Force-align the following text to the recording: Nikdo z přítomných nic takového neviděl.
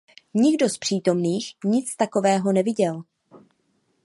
Nikdo 0.33 0.69
z 0.69 0.77
přítomných 0.77 1.51
nic 1.63 1.95
takového 1.95 2.51
neviděl. 2.51 3.03